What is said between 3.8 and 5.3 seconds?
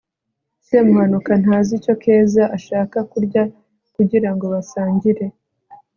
kugirango basangire